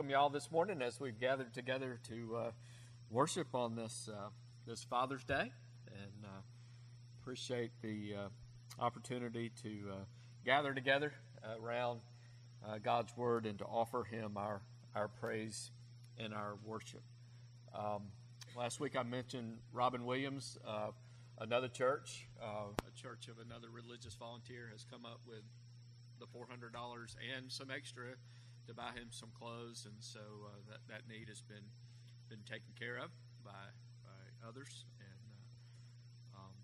[0.00, 2.50] welcome you all this morning as we've gathered together to uh,
[3.10, 4.30] worship on this uh,
[4.66, 5.52] this Father's Day,
[5.88, 6.40] and uh,
[7.20, 9.94] appreciate the uh, opportunity to uh,
[10.42, 11.12] gather together
[11.62, 12.00] around
[12.66, 14.62] uh, God's Word and to offer Him our
[14.94, 15.70] our praise
[16.16, 17.02] and our worship.
[17.74, 18.04] Um,
[18.56, 20.56] last week I mentioned Robin Williams.
[21.38, 25.42] Another church, a church of another religious volunteer, has come up with
[26.20, 26.70] the $400
[27.34, 28.04] and some extra
[28.70, 31.66] to buy him some clothes, and so uh, that that need has been
[32.30, 33.10] been taken care of
[33.44, 33.66] by
[34.06, 34.84] by others.
[35.00, 35.34] And
[36.32, 36.54] uh, um,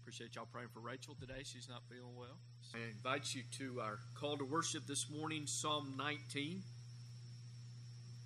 [0.00, 1.42] appreciate y'all praying for Rachel today.
[1.42, 2.38] She's not feeling well.
[2.62, 6.62] So I invite you to our call to worship this morning, Psalm 19.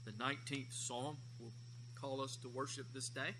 [0.05, 1.53] The 19th Psalm will
[1.99, 3.33] call us to worship this day.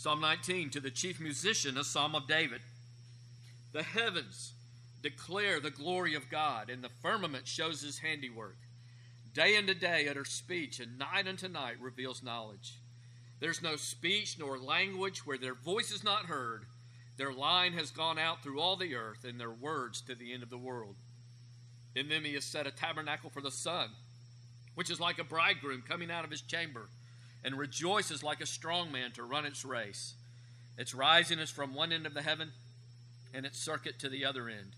[0.00, 2.62] Psalm 19 to the chief musician, a psalm of David.
[3.72, 4.54] The heavens
[5.02, 8.56] declare the glory of God, and the firmament shows his handiwork.
[9.34, 12.78] Day unto day utter speech, and night unto night reveals knowledge.
[13.40, 16.64] There's no speech nor language where their voice is not heard.
[17.18, 20.42] Their line has gone out through all the earth, and their words to the end
[20.42, 20.96] of the world.
[21.94, 23.90] In them he has set a tabernacle for the sun,
[24.76, 26.88] which is like a bridegroom coming out of his chamber
[27.44, 30.14] and rejoices like a strong man to run its race.
[30.76, 32.52] Its rising is from one end of the heaven,
[33.34, 34.72] and its circuit to the other end,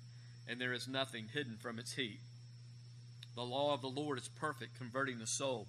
[0.49, 2.21] and there is nothing hidden from its heat.
[3.35, 5.67] The law of the Lord is perfect, converting the soul.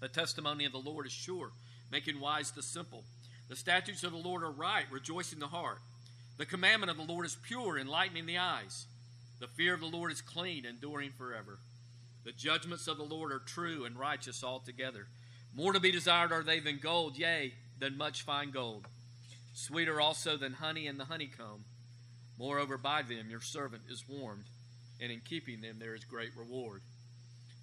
[0.00, 1.50] The testimony of the Lord is sure,
[1.90, 3.04] making wise the simple.
[3.48, 5.78] The statutes of the Lord are right, rejoicing the heart.
[6.38, 8.86] The commandment of the Lord is pure, enlightening the eyes.
[9.40, 11.58] The fear of the Lord is clean, enduring forever.
[12.24, 15.08] The judgments of the Lord are true and righteous altogether.
[15.54, 18.86] More to be desired are they than gold, yea, than much fine gold.
[19.52, 21.64] Sweeter also than honey and the honeycomb.
[22.38, 24.44] Moreover, by them your servant is warmed,
[25.00, 26.82] and in keeping them there is great reward.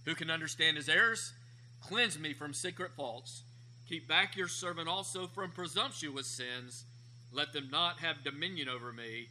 [0.05, 1.33] Who can understand his errors?
[1.81, 3.43] Cleanse me from secret faults.
[3.87, 6.85] Keep back your servant also from presumptuous sins.
[7.31, 9.27] Let them not have dominion over me.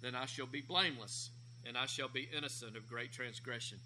[0.00, 1.30] Then I shall be blameless,
[1.66, 3.78] and I shall be innocent of great transgression.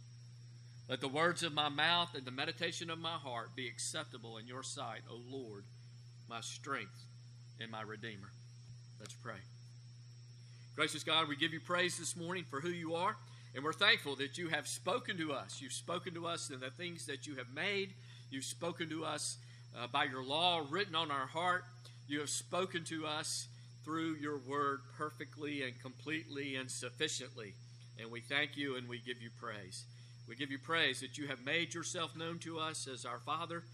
[0.88, 4.47] Let the words of my mouth and the meditation of my heart be acceptable in
[4.47, 5.65] your sight, O Lord,
[6.28, 7.06] my strength
[7.60, 8.32] and my Redeemer.
[8.98, 9.41] Let's pray.
[10.75, 13.16] Gracious God, we give you praise this morning for who you are,
[13.54, 15.60] and we're thankful that you have spoken to us.
[15.60, 17.91] You've spoken to us in the things that you have made.
[18.31, 19.37] You've spoken to us
[19.78, 21.64] uh, by your law written on our heart.
[22.09, 23.49] You have spoken to us
[23.84, 27.54] through your word perfectly and completely and sufficiently.
[28.00, 29.84] And we thank you and we give you praise.
[30.32, 33.65] We give you praise that you have made yourself known to us as our Father,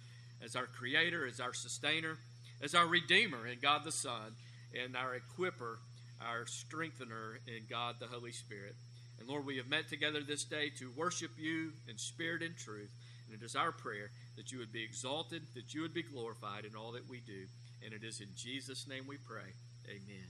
[0.45, 2.19] as our Creator, as our Sustainer,
[2.61, 4.35] as our Redeemer in God the Son,
[4.75, 5.77] and our Equiper,
[6.21, 8.75] our Strengthener in God the Holy Spirit.
[9.21, 12.91] And Lord, we have met together this day to worship you in spirit and truth.
[13.31, 16.65] And it is our prayer that you would be exalted, that you would be glorified
[16.65, 17.47] in all that we do.
[17.85, 19.55] And it is in Jesus' name we pray.
[19.87, 20.27] Amen.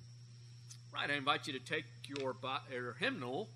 [0.92, 2.36] Right, I invite you to take your,
[2.70, 3.48] your hymnal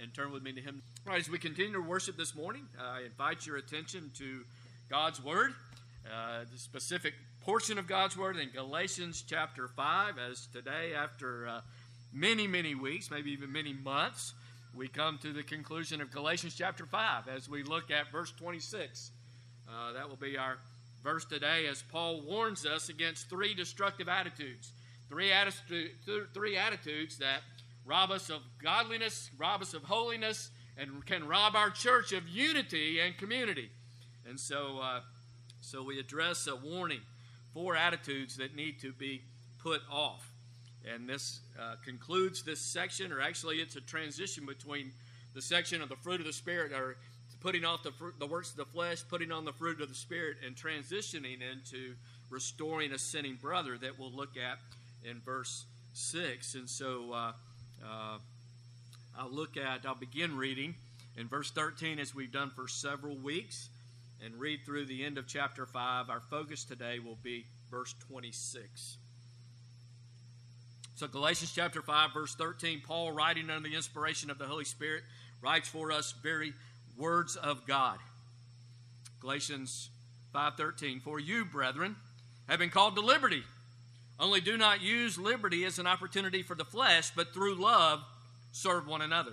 [0.00, 0.82] and turn with me to hymn.
[1.06, 4.40] All right, as we continue to worship this morning, uh, I invite your attention to
[4.88, 5.52] God's Word,
[6.06, 10.14] uh, the specific portion of God's Word in Galatians chapter 5.
[10.18, 11.60] As today, after uh,
[12.12, 14.32] many, many weeks, maybe even many months,
[14.74, 19.10] we come to the conclusion of Galatians chapter 5 as we look at verse 26.
[19.68, 20.58] Uh, that will be our
[21.04, 24.72] verse today as Paul warns us against three destructive attitudes.
[25.08, 25.90] Three, attitude,
[26.32, 27.40] three attitudes that
[27.84, 33.00] rob us of godliness, rob us of holiness, and can rob our church of unity
[33.00, 33.70] and community.
[34.28, 35.00] And so, uh,
[35.60, 37.00] so we address a warning,
[37.52, 39.22] four attitudes that need to be
[39.62, 40.30] put off.
[40.90, 44.92] And this uh, concludes this section, or actually, it's a transition between
[45.34, 46.96] the section of the fruit of the Spirit, or
[47.40, 50.38] putting off the, the works of the flesh, putting on the fruit of the Spirit,
[50.44, 51.94] and transitioning into
[52.30, 54.58] restoring a sinning brother that we'll look at
[55.08, 56.54] in verse 6.
[56.54, 57.32] And so, uh,
[57.84, 58.18] uh,
[59.18, 60.74] I'll look at, I'll begin reading
[61.16, 63.68] in verse 13 as we've done for several weeks
[64.24, 66.10] and read through the end of chapter 5.
[66.10, 68.96] Our focus today will be verse 26.
[70.96, 75.02] So, Galatians chapter 5, verse 13, Paul, writing under the inspiration of the Holy Spirit,
[75.40, 76.52] writes for us very
[76.98, 77.98] words of God.
[79.20, 79.88] Galatians
[80.34, 81.96] 5:13 For you brethren
[82.48, 83.44] have been called to liberty
[84.20, 88.00] only do not use liberty as an opportunity for the flesh, but through love
[88.52, 89.32] serve one another.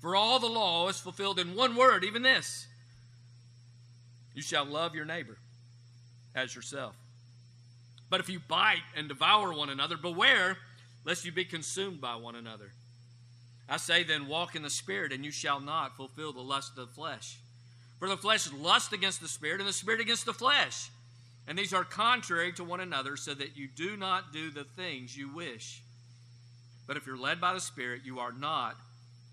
[0.00, 2.66] For all the law is fulfilled in one word, even this
[4.34, 5.38] You shall love your neighbor
[6.34, 6.94] as yourself.
[8.10, 10.58] But if you bite and devour one another, beware
[11.04, 12.72] lest you be consumed by one another.
[13.68, 16.88] I say then, walk in the Spirit, and you shall not fulfill the lust of
[16.88, 17.38] the flesh.
[17.98, 20.90] For the flesh lusts against the Spirit, and the Spirit against the flesh.
[21.46, 25.16] And these are contrary to one another, so that you do not do the things
[25.16, 25.82] you wish.
[26.86, 28.76] But if you're led by the Spirit, you are not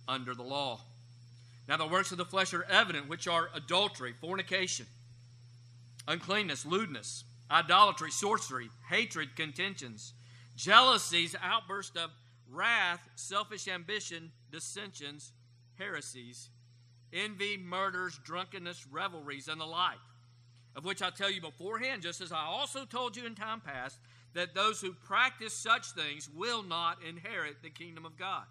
[0.08, 0.82] under the law.
[1.68, 4.86] Now, the works of the flesh are evident, which are adultery, fornication,
[6.08, 10.14] uncleanness, lewdness, idolatry, sorcery, hatred, contentions,
[10.56, 12.12] jealousies, outbursts of
[12.50, 15.34] wrath, selfish ambition, dissensions,
[15.78, 16.50] heresies,
[17.14, 19.98] envy, murders, drunkenness, revelries, and the like,
[20.78, 23.98] of which I tell you beforehand, just as I also told you in time past,
[24.36, 28.44] that those who practice such things will not inherit the kingdom of God.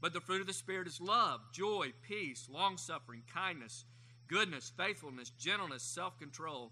[0.00, 3.84] But the fruit of the Spirit is love, joy, peace, long suffering, kindness,
[4.28, 6.70] goodness, faithfulness, gentleness, self control.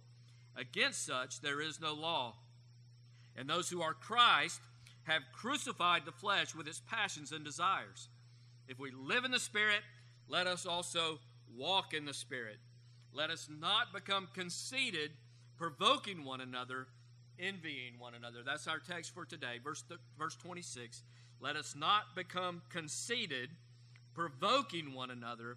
[0.57, 2.37] Against such there is no law.
[3.37, 4.61] And those who are Christ
[5.03, 8.09] have crucified the flesh with its passions and desires.
[8.69, 9.81] If we live in the Spirit,
[10.29, 11.19] let us also
[11.57, 12.59] walk in the Spirit.
[13.17, 15.11] Let us not become conceited,
[15.57, 16.87] provoking one another,
[17.39, 18.43] envying one another.
[18.45, 21.03] That's our text for today, verse, th- verse 26.
[21.41, 23.49] Let us not become conceited,
[24.13, 25.57] provoking one another,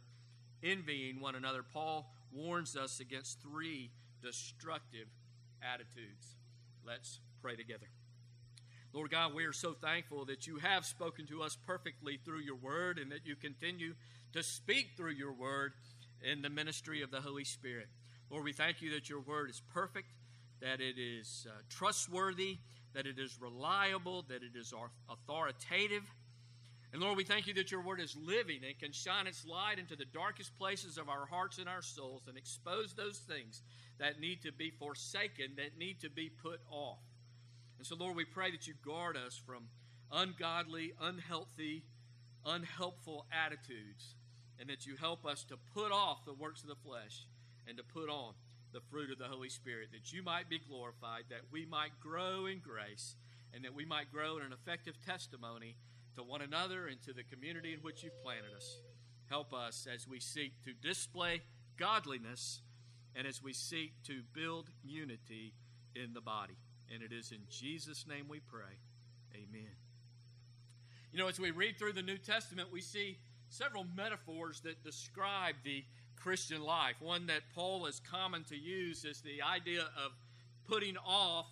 [0.63, 1.61] envying one another.
[1.61, 3.91] Paul warns us against three
[4.23, 5.07] destructive
[5.61, 6.35] attitudes.
[6.87, 7.87] Let's pray together.
[8.93, 12.55] Lord God, we are so thankful that you have spoken to us perfectly through your
[12.55, 13.95] word and that you continue
[14.31, 15.73] to speak through your word
[16.23, 17.87] in the ministry of the Holy Spirit.
[18.29, 20.07] Lord, we thank you that your word is perfect,
[20.61, 22.57] that it is uh, trustworthy,
[22.93, 24.73] that it is reliable, that it is
[25.09, 26.03] authoritative.
[26.91, 29.77] And Lord, we thank you that your word is living and can shine its light
[29.77, 33.61] into the darkest places of our hearts and our souls and expose those things
[33.99, 36.99] that need to be forsaken, that need to be put off.
[37.77, 39.65] And so, Lord, we pray that you guard us from
[40.11, 41.83] ungodly, unhealthy,
[42.45, 44.15] unhelpful attitudes,
[44.59, 47.25] and that you help us to put off the works of the flesh
[47.67, 48.33] and to put on
[48.73, 52.45] the fruit of the Holy Spirit, that you might be glorified, that we might grow
[52.45, 53.15] in grace,
[53.53, 55.75] and that we might grow in an effective testimony
[56.15, 58.77] to one another and to the community in which you've planted us.
[59.29, 61.41] Help us as we seek to display
[61.77, 62.61] godliness
[63.15, 65.53] and as we seek to build unity
[65.95, 66.57] in the body.
[66.93, 68.77] And it is in Jesus' name we pray.
[69.33, 69.71] Amen.
[71.11, 73.17] You know, as we read through the New Testament, we see
[73.49, 75.83] several metaphors that describe the
[76.15, 76.95] Christian life.
[76.99, 80.11] One that Paul is common to use is the idea of
[80.67, 81.47] putting off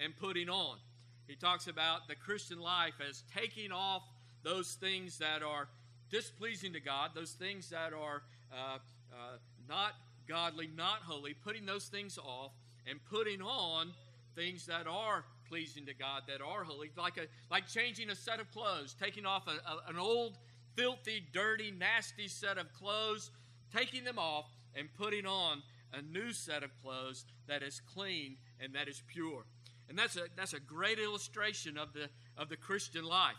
[0.00, 0.78] and putting on.
[1.26, 4.02] He talks about the Christian life as taking off
[4.42, 5.68] those things that are
[6.10, 8.22] displeasing to God, those things that are
[8.52, 8.78] uh,
[9.12, 9.36] uh,
[9.68, 9.92] not
[10.28, 12.52] godly, not holy, putting those things off
[12.88, 13.92] and putting on
[14.34, 18.40] things that are pleasing to God, that are holy, like a like changing a set
[18.40, 20.38] of clothes, taking off a, a, an old,
[20.76, 23.30] filthy, dirty, nasty set of clothes,
[23.74, 28.74] taking them off and putting on a new set of clothes that is clean and
[28.74, 29.44] that is pure.
[29.88, 32.08] And that's a that's a great illustration of the
[32.38, 33.36] of the Christian life.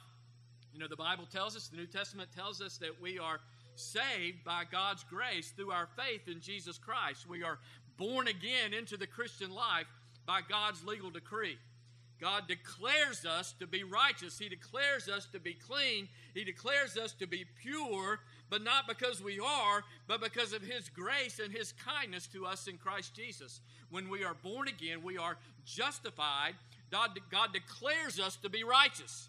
[0.74, 3.40] You know, the Bible tells us, the New Testament tells us that we are
[3.76, 7.28] saved by God's grace through our faith in Jesus Christ.
[7.28, 7.60] We are
[7.98, 9.86] born again into the Christian life
[10.26, 11.58] by God's legal decree.
[12.24, 14.40] God declares us to be righteous.
[14.40, 16.08] He declares us to be clean.
[16.34, 20.88] He declares us to be pure, but not because we are, but because of His
[20.88, 23.60] grace and His kindness to us in Christ Jesus.
[23.90, 26.54] When we are born again, we are justified.
[26.90, 29.28] God, God declares us to be righteous.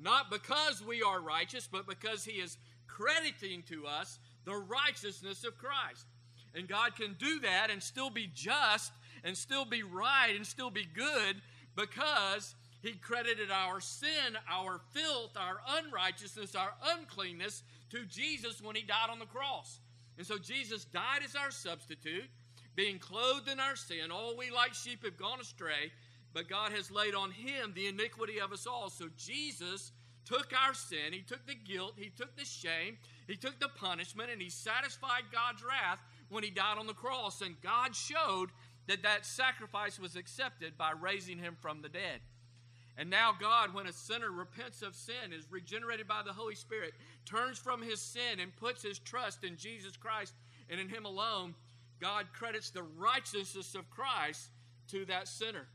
[0.00, 5.58] Not because we are righteous, but because He is crediting to us the righteousness of
[5.58, 6.06] Christ.
[6.54, 8.92] And God can do that and still be just
[9.24, 11.42] and still be right and still be good
[11.76, 18.82] because he credited our sin, our filth, our unrighteousness, our uncleanness to Jesus when he
[18.82, 19.80] died on the cross.
[20.18, 22.28] And so Jesus died as our substitute,
[22.76, 24.10] being clothed in our sin.
[24.12, 25.92] All we like sheep have gone astray,
[26.32, 28.90] but God has laid on him the iniquity of us all.
[28.90, 29.92] So Jesus
[30.24, 34.30] took our sin, he took the guilt, he took the shame, he took the punishment,
[34.30, 37.40] and he satisfied God's wrath when he died on the cross.
[37.40, 38.48] And God showed
[38.86, 42.20] that that sacrifice was accepted by raising him from the dead.
[42.96, 46.94] And now, God, when a sinner repents of sin, is regenerated by the Holy Spirit,
[47.24, 50.34] turns from his sin and puts his trust in Jesus Christ
[50.70, 51.54] and in him alone,
[52.00, 54.48] God credits the righteousness of Christ
[54.88, 55.66] to that sinner.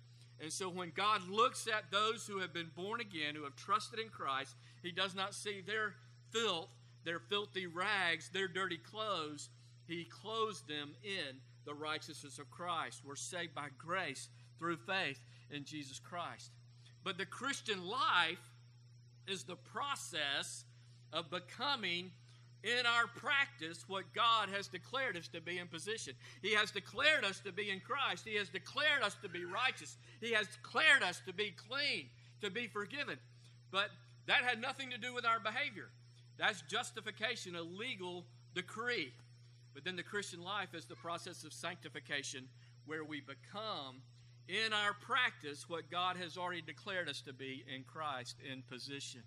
[0.42, 4.00] And so, when God looks at those who have been born again, who have trusted
[4.00, 5.96] in Christ, he does not see their
[6.32, 6.70] filth,
[7.04, 9.50] their filthy rags, their dirty clothes.
[9.86, 11.38] He clothes them in
[11.70, 13.02] the righteousness of Christ.
[13.06, 15.20] We're saved by grace through faith.
[15.52, 16.52] in Jesus Christ.
[17.04, 18.52] But the Christian life
[19.28, 20.64] is the process
[21.12, 22.12] of becoming
[22.64, 26.14] in our practice what God has declared us to be in position.
[26.44, 28.28] He has declared us to be in Christ.
[28.28, 29.98] He has declared us to be righteous.
[30.22, 32.10] He has declared us to be clean,
[32.42, 33.18] to be forgiven.
[33.72, 33.90] But
[34.28, 35.90] that had nothing to do with our behavior.
[36.38, 39.14] That's justification, a legal decree.
[39.80, 42.50] But then the Christian life is the process of sanctification
[42.86, 44.02] where we become
[44.50, 49.22] in our practice what God has already declared us to be in Christ in position.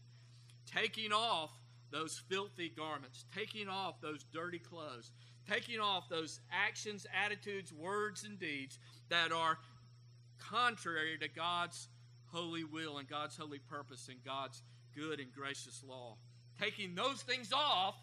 [0.67, 1.49] Taking off
[1.91, 5.11] those filthy garments, taking off those dirty clothes,
[5.51, 8.79] taking off those actions, attitudes, words, and deeds
[9.09, 9.57] that are
[10.39, 11.89] contrary to God's
[12.27, 14.61] holy will and God's holy purpose and God's
[14.95, 16.19] good and gracious law.
[16.61, 17.95] Taking those things off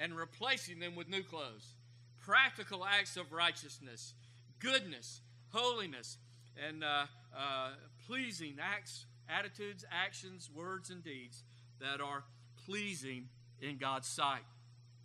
[0.00, 1.74] and replacing them with new clothes.
[2.20, 4.14] Practical acts of righteousness,
[4.58, 5.20] goodness,
[5.50, 6.18] holiness,
[6.66, 7.04] and uh,
[7.36, 7.70] uh,
[8.06, 11.42] pleasing acts, attitudes, actions, words, and deeds
[11.80, 12.24] that are
[12.64, 13.28] pleasing
[13.60, 14.44] in God's sight.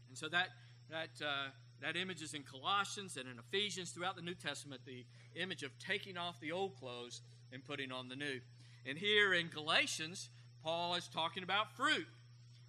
[0.07, 0.47] And so that
[0.89, 1.49] that uh,
[1.81, 4.81] that image is in Colossians and in Ephesians throughout the New Testament.
[4.85, 5.05] The
[5.35, 8.39] image of taking off the old clothes and putting on the new.
[8.85, 10.29] And here in Galatians,
[10.63, 12.07] Paul is talking about fruit.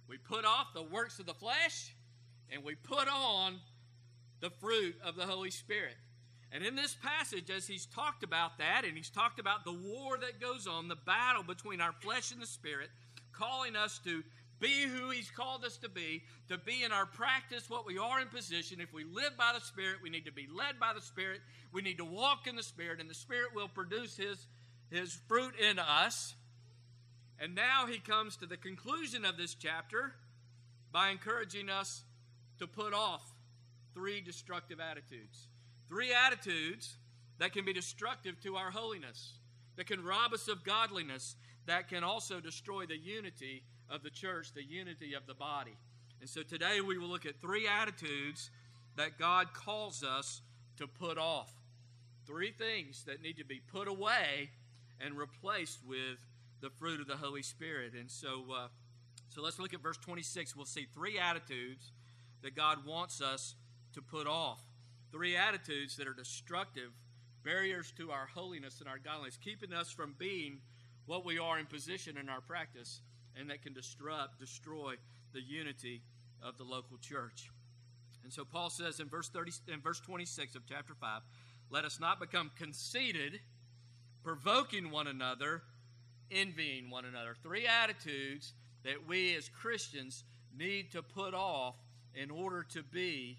[0.07, 1.95] We put off the works of the flesh
[2.51, 3.59] and we put on
[4.39, 5.95] the fruit of the Holy Spirit.
[6.51, 10.17] And in this passage, as he's talked about that, and he's talked about the war
[10.17, 12.89] that goes on, the battle between our flesh and the spirit,
[13.31, 14.23] calling us to
[14.61, 18.21] be who He's called us to be, to be in our practice what we are
[18.21, 18.79] in position.
[18.79, 21.41] If we live by the Spirit, we need to be led by the Spirit.
[21.73, 24.45] We need to walk in the Spirit, and the Spirit will produce His,
[24.91, 26.35] his fruit in us.
[27.39, 30.13] And now He comes to the conclusion of this chapter
[30.91, 32.03] by encouraging us
[32.61, 33.23] to put off
[33.95, 35.47] three destructive attitudes.
[35.89, 36.97] Three attitudes
[37.39, 39.33] that can be destructive to our holiness,
[39.77, 44.53] that can rob us of godliness, that can also destroy the unity of the church,
[44.53, 45.75] the unity of the body.
[46.19, 48.51] And so today we will look at three attitudes
[48.95, 50.41] that God calls us
[50.77, 51.51] to put off.
[52.27, 54.51] Three things that need to be put away
[55.03, 56.19] and replaced with
[56.61, 57.93] the fruit of the Holy Spirit.
[57.99, 58.67] And so, uh,
[59.29, 60.55] so let's look at verse 26.
[60.55, 61.91] We'll see three attitudes
[62.43, 63.55] that God wants us
[63.93, 64.61] to put off.
[65.11, 66.91] Three attitudes that are destructive,
[67.43, 70.59] barriers to our holiness and our godliness, keeping us from being
[71.05, 73.01] what we are in position in our practice
[73.37, 74.95] and that can disrupt, destroy
[75.33, 76.01] the unity
[76.41, 77.49] of the local church.
[78.23, 81.21] And so Paul says in verse 30 in verse 26 of chapter 5,
[81.69, 83.39] let us not become conceited,
[84.23, 85.63] provoking one another,
[86.29, 87.35] envying one another.
[87.41, 90.23] Three attitudes that we as Christians
[90.57, 91.75] need to put off
[92.15, 93.37] in order to be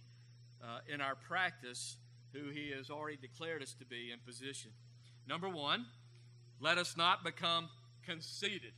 [0.62, 1.96] uh, in our practice
[2.32, 4.70] who he has already declared us to be in position.
[5.28, 5.86] Number one,
[6.60, 7.68] let us not become
[8.04, 8.72] conceited.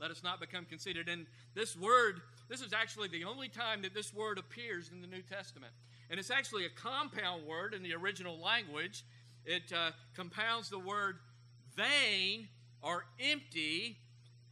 [0.00, 1.08] Let us not become conceited.
[1.08, 5.06] And this word, this is actually the only time that this word appears in the
[5.06, 5.72] New Testament.
[6.08, 9.04] And it's actually a compound word in the original language.
[9.44, 11.18] It uh, compounds the word
[11.76, 12.48] vain
[12.82, 13.98] or empty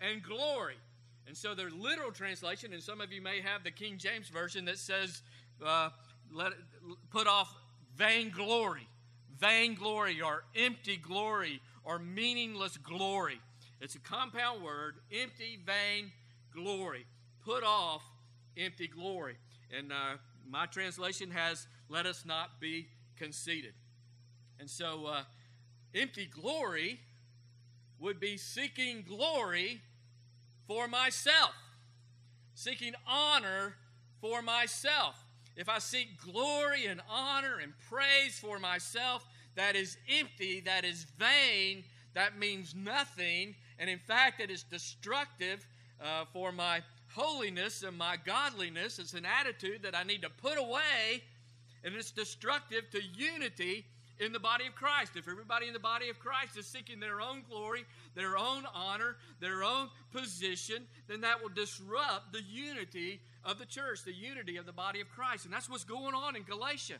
[0.00, 0.76] and glory.
[1.28, 4.64] And so their literal translation, and some of you may have the King James Version
[4.64, 5.20] that says,
[5.64, 5.90] uh,
[6.32, 6.54] let,
[7.10, 7.54] put off
[7.96, 8.88] vainglory,
[9.38, 13.40] vainglory or empty glory or meaningless glory.
[13.82, 16.12] It's a compound word empty, vain,
[16.50, 17.04] glory.
[17.44, 18.02] Put off
[18.56, 19.36] empty glory.
[19.76, 20.16] And uh,
[20.48, 23.74] my translation has, let us not be conceited.
[24.58, 25.22] And so, uh,
[25.94, 27.00] empty glory
[28.00, 29.82] would be seeking glory
[30.68, 31.54] for myself,
[32.54, 33.74] seeking honor
[34.20, 35.16] for myself.
[35.56, 41.06] If I seek glory and honor and praise for myself, that is empty, that is
[41.18, 41.82] vain,
[42.14, 45.66] that means nothing, and in fact, it is destructive
[46.00, 46.82] uh, for my
[47.12, 48.98] holiness and my godliness.
[48.98, 51.22] It's an attitude that I need to put away,
[51.82, 53.86] and it's destructive to unity
[54.20, 55.12] in the body of Christ.
[55.16, 57.84] If everybody in the body of Christ is seeking their own glory,
[58.14, 64.04] their own honor, their own position, then that will disrupt the unity of the church,
[64.04, 65.44] the unity of the body of Christ.
[65.44, 66.98] And that's what's going on in Galatia.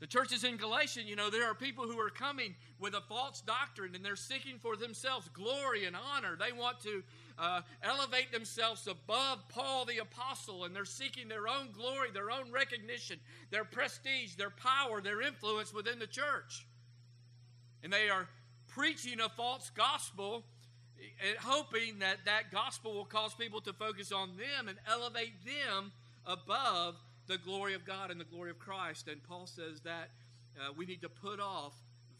[0.00, 3.40] The churches in Galatia, you know, there are people who are coming with a false
[3.40, 6.36] doctrine and they're seeking for themselves glory and honor.
[6.36, 7.04] They want to
[7.38, 12.50] uh, elevate themselves above Paul the apostle and they're seeking their own glory, their own
[12.52, 13.18] recognition,
[13.50, 16.66] their prestige, their power, their influence within the church.
[17.82, 18.28] And they are
[18.68, 20.44] preaching a false gospel
[20.98, 25.92] and hoping that that gospel will cause people to focus on them and elevate them
[26.24, 26.96] above
[27.26, 29.08] the glory of God and the glory of Christ.
[29.08, 30.10] And Paul says that
[30.58, 31.74] uh, we need to put off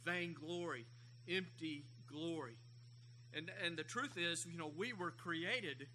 [0.05, 0.87] vainglory,
[1.29, 2.57] empty glory.
[3.35, 5.87] And, and the truth is, you know, we were created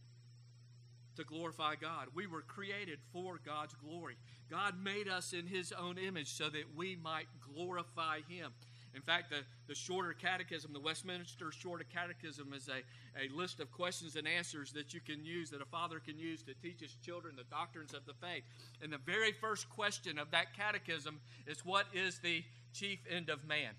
[1.17, 2.07] to glorify God.
[2.13, 4.15] We were created for God's glory.
[4.49, 8.53] God made us in His own image so that we might glorify Him.
[8.95, 12.81] In fact, the, the shorter catechism, the Westminster Shorter Catechism, is a,
[13.21, 16.41] a list of questions and answers that you can use, that a father can use
[16.43, 18.43] to teach his children the doctrines of the faith.
[18.81, 23.45] And the very first question of that catechism is what is the chief end of
[23.45, 23.73] man?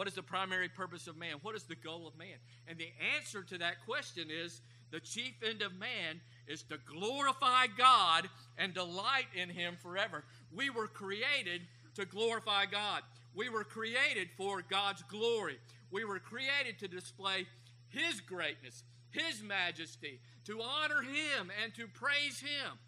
[0.00, 1.34] What is the primary purpose of man?
[1.42, 2.38] What is the goal of man?
[2.66, 7.66] And the answer to that question is the chief end of man is to glorify
[7.76, 8.26] God
[8.56, 10.24] and delight in Him forever.
[10.50, 11.60] We were created
[11.96, 13.02] to glorify God.
[13.34, 15.58] We were created for God's glory.
[15.90, 17.46] We were created to display
[17.90, 22.78] His greatness, His majesty, to honor Him and to praise Him.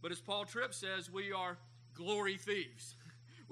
[0.00, 1.58] But as Paul Tripp says, we are
[1.92, 2.94] glory thieves.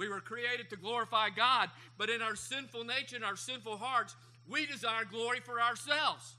[0.00, 4.16] We were created to glorify God, but in our sinful nature and our sinful hearts,
[4.48, 6.36] we desire glory for ourselves.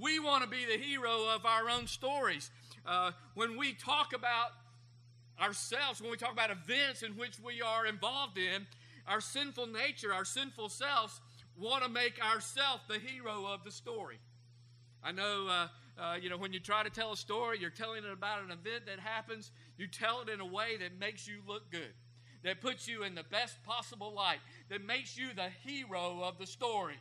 [0.00, 2.52] We want to be the hero of our own stories.
[2.86, 4.50] Uh, when we talk about
[5.40, 8.64] ourselves, when we talk about events in which we are involved in,
[9.08, 11.20] our sinful nature, our sinful selves
[11.58, 14.20] want to make ourselves the hero of the story.
[15.02, 18.04] I know, uh, uh, you know, when you try to tell a story, you're telling
[18.04, 21.40] it about an event that happens, you tell it in a way that makes you
[21.44, 21.92] look good,
[22.42, 26.46] that puts you in the best possible light, that makes you the hero of the
[26.46, 26.98] story.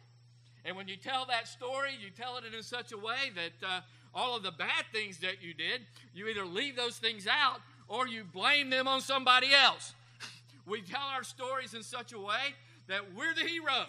[0.66, 3.82] And when you tell that story, you tell it in such a way that uh,
[4.14, 5.82] all of the bad things that you did,
[6.14, 9.94] you either leave those things out or you blame them on somebody else.
[10.66, 12.56] we tell our stories in such a way
[12.88, 13.86] that we're the hero,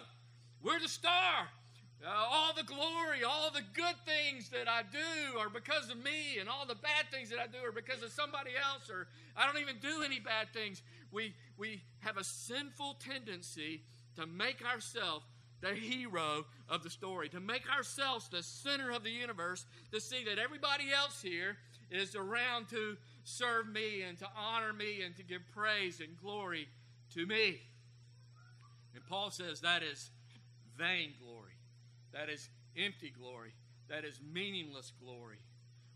[0.61, 1.49] we're the star.
[2.05, 6.39] Uh, all the glory, all the good things that I do are because of me,
[6.39, 9.45] and all the bad things that I do are because of somebody else, or I
[9.45, 10.81] don't even do any bad things.
[11.11, 13.81] We, we have a sinful tendency
[14.15, 15.25] to make ourselves
[15.61, 20.23] the hero of the story, to make ourselves the center of the universe, to see
[20.23, 21.57] that everybody else here
[21.91, 26.67] is around to serve me and to honor me and to give praise and glory
[27.13, 27.59] to me.
[28.95, 30.11] And Paul says that is
[30.77, 31.53] vain glory,
[32.13, 33.53] that is empty glory,
[33.89, 35.39] that is meaningless glory.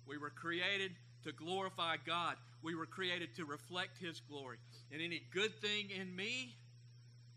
[0.06, 0.92] We were created
[1.24, 4.58] to glorify God, we were created to reflect His glory.
[4.92, 6.56] And any good thing in me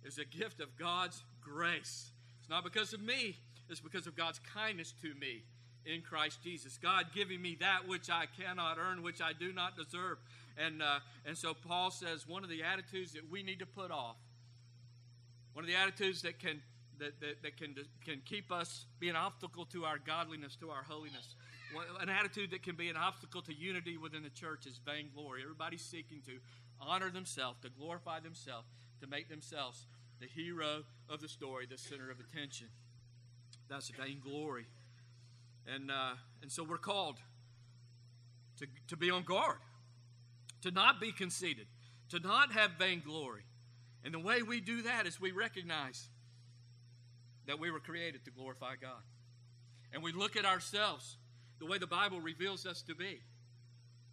[0.04, 2.10] is a gift of God's grace.
[2.40, 3.36] It's not because of me,
[3.68, 5.42] it's because of God's kindness to me
[5.84, 6.78] in Christ Jesus.
[6.78, 10.18] God giving me that which I cannot earn, which I do not deserve.
[10.58, 13.90] And, uh, and so Paul says one of the attitudes that we need to put
[13.90, 14.16] off,
[15.52, 16.60] one of the attitudes that can,
[16.98, 20.82] that, that, that can, can keep us be an obstacle to our godliness, to our
[20.82, 21.34] holiness,
[22.00, 25.42] an attitude that can be an obstacle to unity within the church is vainglory.
[25.42, 26.32] Everybody's seeking to
[26.80, 28.66] honor themselves, to glorify themselves,
[29.00, 29.86] to make themselves
[30.20, 32.68] the hero of the story, the center of attention.
[33.68, 34.66] That's vainglory.
[35.66, 37.16] And, uh, and so we're called
[38.58, 39.58] to, to be on guard,
[40.62, 41.66] to not be conceited,
[42.10, 43.42] to not have vainglory.
[44.04, 46.08] And the way we do that is we recognize
[47.46, 49.02] that we were created to glorify God.
[49.92, 51.16] And we look at ourselves
[51.58, 53.20] the way the Bible reveals us to be.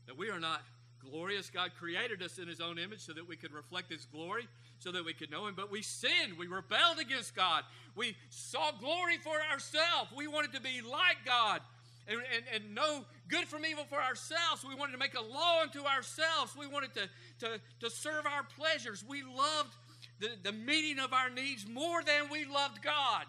[0.07, 0.61] That we are not
[0.99, 1.49] glorious.
[1.49, 4.47] God created us in His own image so that we could reflect His glory,
[4.79, 5.55] so that we could know Him.
[5.55, 6.37] But we sinned.
[6.37, 7.63] We rebelled against God.
[7.95, 10.11] We saw glory for ourselves.
[10.15, 11.61] We wanted to be like God
[12.07, 14.65] and, and, and know good from evil for ourselves.
[14.67, 16.55] We wanted to make a law unto ourselves.
[16.57, 19.03] We wanted to, to, to serve our pleasures.
[19.07, 19.75] We loved
[20.23, 23.25] the, the meeting of our needs more than we loved God.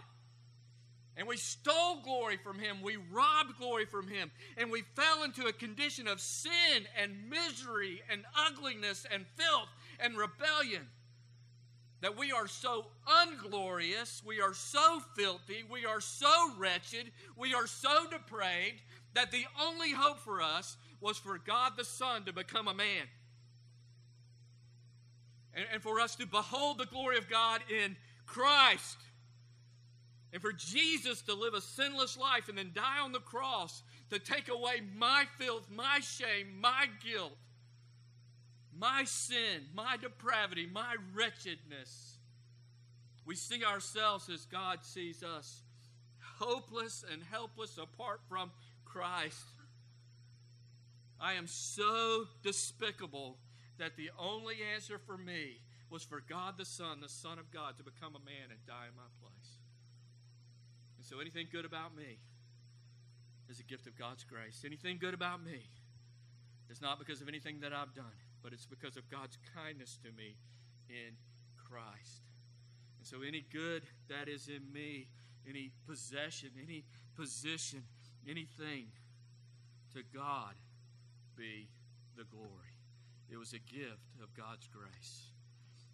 [1.17, 2.79] And we stole glory from him.
[2.83, 4.31] We robbed glory from him.
[4.57, 10.17] And we fell into a condition of sin and misery and ugliness and filth and
[10.17, 10.87] rebellion.
[12.01, 17.67] That we are so unglorious, we are so filthy, we are so wretched, we are
[17.67, 18.83] so depraved
[19.15, 23.07] that the only hope for us was for God the Son to become a man.
[25.55, 28.99] And, and for us to behold the glory of God in Christ
[30.35, 34.19] and for Jesus to live a sinless life and then die on the cross to
[34.19, 37.37] take away my filth, my shame, my guilt,
[38.77, 42.19] my sin, my depravity, my wretchedness.
[43.25, 45.63] We see ourselves as God sees us,
[46.39, 48.51] hopeless and helpless apart from
[48.85, 49.47] Christ.
[51.21, 53.39] I am so despicable
[53.79, 55.61] that the only answer for me
[55.91, 58.87] was for God the Son, the Son of God, to become a man and die
[58.89, 59.59] in my place.
[60.97, 62.19] And so anything good about me
[63.49, 64.63] is a gift of God's grace.
[64.65, 65.69] Anything good about me
[66.71, 70.11] is not because of anything that I've done, but it's because of God's kindness to
[70.13, 70.37] me
[70.89, 71.15] in
[71.57, 72.25] Christ.
[72.99, 75.09] And so any good that is in me
[75.49, 76.85] any possession, any
[77.17, 77.83] position,
[78.29, 78.87] anything.
[79.95, 80.55] To God
[81.37, 81.69] be
[82.17, 82.74] the glory.
[83.35, 85.33] It was a gift of God's grace.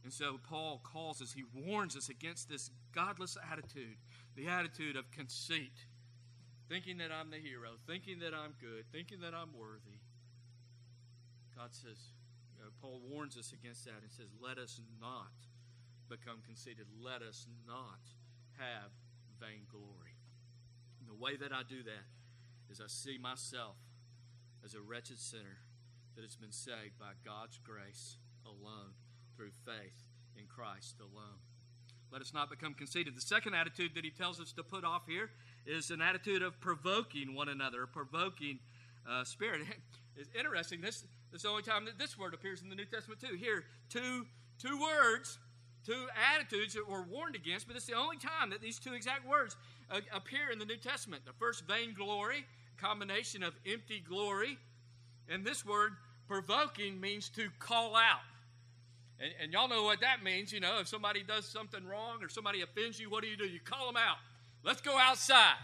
[0.05, 3.97] And so Paul calls us, he warns us against this godless attitude,
[4.37, 5.73] the attitude of conceit,
[6.69, 10.05] thinking that I'm the hero, thinking that I'm good, thinking that I'm worthy.
[11.57, 12.13] God says,
[12.53, 15.33] you know, Paul warns us against that and says, let us not
[16.11, 16.85] become conceited.
[17.03, 18.05] Let us not
[18.59, 18.93] have
[19.41, 20.21] vainglory.
[21.01, 22.07] And the way that I do that
[22.71, 23.77] is I see myself
[24.63, 25.70] as a wretched sinner
[26.21, 28.93] that has been saved by God's grace alone
[29.35, 30.05] through faith
[30.37, 31.41] in Christ alone.
[32.13, 33.17] Let us not become conceited.
[33.17, 35.31] The second attitude that he tells us to put off here
[35.65, 38.59] is an attitude of provoking one another, provoking
[39.09, 39.63] uh, spirit.
[40.17, 40.83] It's interesting.
[40.83, 43.37] This, this is the only time that this word appears in the New Testament, too.
[43.37, 44.27] Here, two,
[44.59, 45.39] two words,
[45.87, 49.27] two attitudes that were warned against, but it's the only time that these two exact
[49.27, 49.57] words
[49.91, 51.25] uh, appear in the New Testament.
[51.25, 52.45] The first, vainglory,
[52.77, 54.59] combination of empty glory,
[55.31, 55.93] and this word,
[56.31, 58.21] provoking, means to call out.
[59.19, 60.53] And, and, y'all know what that means.
[60.53, 63.45] You know, if somebody does something wrong or somebody offends you, what do you do?
[63.45, 64.17] You call them out.
[64.63, 65.57] Let's go outside.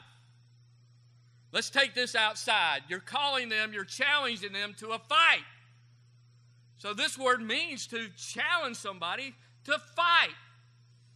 [1.53, 2.81] Let's take this outside.
[2.89, 5.45] You're calling them, you're challenging them to a fight.
[6.79, 10.35] So, this word means to challenge somebody to fight.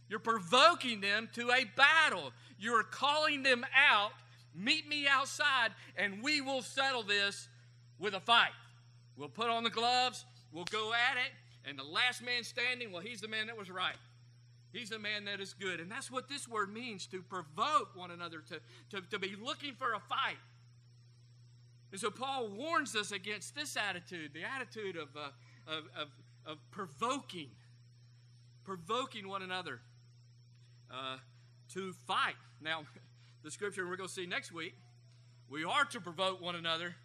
[0.07, 2.31] You're provoking them to a battle.
[2.57, 4.11] You're calling them out.
[4.55, 7.49] Meet me outside, and we will settle this
[7.99, 8.51] with a fight.
[9.17, 11.31] We'll put on the gloves, we'll go at it,
[11.69, 13.95] and the last man standing, well, he's the man that was right.
[14.71, 15.79] He's the man that is good.
[15.79, 18.59] And that's what this word means to provoke one another, to,
[18.91, 20.37] to, to be looking for a fight.
[21.91, 25.29] And so Paul warns us against this attitude, the attitude of, uh,
[25.67, 26.07] of, of,
[26.45, 27.49] of, provoking,
[28.63, 29.81] provoking one another
[30.89, 31.17] uh,
[31.73, 32.35] to fight.
[32.61, 32.83] Now,
[33.43, 34.75] the scripture we're going to see next week,
[35.49, 36.95] we are to provoke one another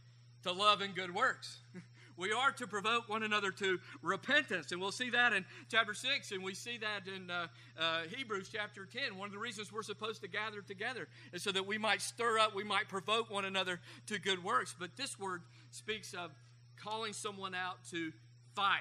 [0.44, 1.58] to love and good works.
[2.16, 4.72] We are to provoke one another to repentance.
[4.72, 7.46] And we'll see that in chapter 6, and we see that in uh,
[7.78, 9.18] uh, Hebrews chapter 10.
[9.18, 12.38] One of the reasons we're supposed to gather together is so that we might stir
[12.38, 14.74] up, we might provoke one another to good works.
[14.78, 16.30] But this word speaks of
[16.76, 18.12] calling someone out to
[18.54, 18.80] fight,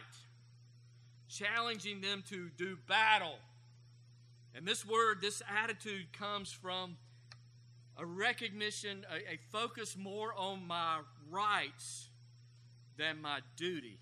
[1.27, 3.35] challenging them to do battle.
[4.55, 6.95] And this word, this attitude comes from
[7.97, 12.07] a recognition, a, a focus more on my rights
[12.97, 13.99] than my duty.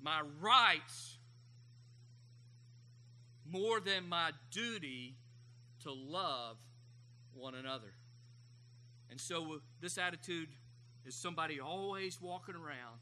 [0.00, 1.18] My rights
[3.46, 5.14] more than my duty
[5.82, 6.56] to love
[7.34, 7.92] one another.
[9.10, 10.48] And so, uh, this attitude
[11.06, 12.98] is somebody always walking around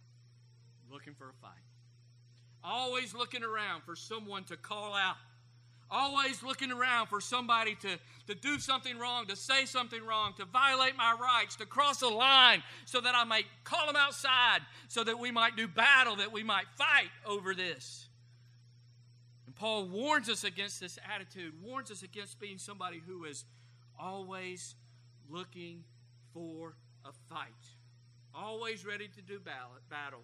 [0.90, 1.62] looking for a fight,
[2.62, 5.16] always looking around for someone to call out
[5.92, 10.44] always looking around for somebody to, to do something wrong, to say something wrong, to
[10.46, 15.04] violate my rights, to cross a line so that I might call them outside, so
[15.04, 18.08] that we might do battle, that we might fight over this.
[19.46, 23.44] And Paul warns us against this attitude, warns us against being somebody who is
[24.00, 24.74] always
[25.28, 25.84] looking
[26.32, 26.74] for
[27.04, 27.46] a fight,
[28.34, 30.22] always ready to do battle,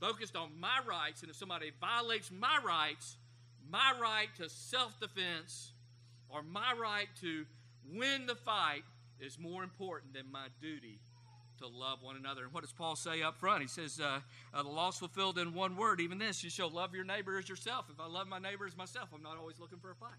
[0.00, 3.16] focused on my rights, and if somebody violates my rights,
[3.70, 5.72] my right to self defense
[6.28, 7.44] or my right to
[7.94, 8.82] win the fight
[9.20, 11.00] is more important than my duty
[11.58, 12.44] to love one another.
[12.44, 13.60] And what does Paul say up front?
[13.60, 14.20] He says, uh,
[14.54, 17.86] uh, The fulfilled in one word, even this you shall love your neighbor as yourself.
[17.92, 20.10] If I love my neighbor as myself, I'm not always looking for a fight.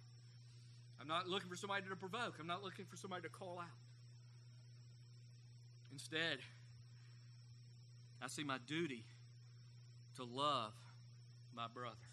[1.00, 3.66] I'm not looking for somebody to provoke, I'm not looking for somebody to call out.
[5.92, 6.38] Instead,
[8.22, 9.04] I see my duty
[10.16, 10.74] to love
[11.56, 12.11] my brother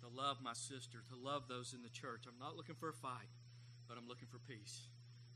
[0.00, 2.24] to love my sister, to love those in the church.
[2.26, 3.30] I'm not looking for a fight,
[3.88, 4.88] but I'm looking for peace.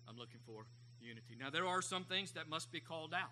[0.08, 0.66] I'm looking for
[1.00, 1.36] unity.
[1.38, 3.30] Now, there are some things that must be called out.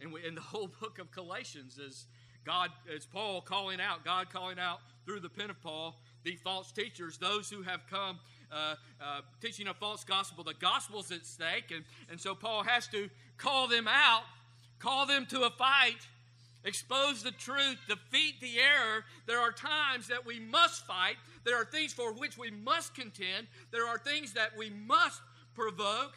[0.00, 2.06] And in the whole book of Galatians is
[2.44, 6.72] God, is Paul calling out, God calling out through the pen of Paul, the false
[6.72, 8.18] teachers, those who have come
[8.50, 10.42] uh, uh, teaching a false gospel.
[10.42, 11.70] The gospel's at stake.
[11.74, 14.22] And, and so Paul has to call them out,
[14.78, 15.98] call them to a fight,
[16.64, 19.04] expose the truth, defeat the error.
[19.26, 21.16] There are times that we must fight.
[21.44, 23.46] There are things for which we must contend.
[23.70, 25.20] There are things that we must
[25.54, 26.16] provoke.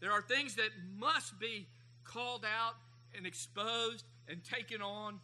[0.00, 1.66] There are things that must be
[2.04, 2.74] called out
[3.16, 5.20] and exposed and taken on.